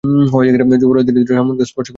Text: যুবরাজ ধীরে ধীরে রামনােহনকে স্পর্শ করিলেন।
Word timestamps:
যুবরাজ 0.81 1.03
ধীরে 1.07 1.19
ধীরে 1.19 1.35
রামনােহনকে 1.35 1.65
স্পর্শ 1.65 1.79
করিলেন। 1.79 1.89